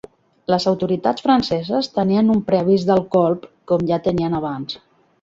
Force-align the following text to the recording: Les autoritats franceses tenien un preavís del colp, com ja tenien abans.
Les 0.53 0.63
autoritats 0.71 1.25
franceses 1.25 1.91
tenien 1.99 2.33
un 2.39 2.41
preavís 2.49 2.89
del 2.91 3.05
colp, 3.19 3.49
com 3.73 3.89
ja 3.93 4.05
tenien 4.11 4.43
abans. 4.43 4.81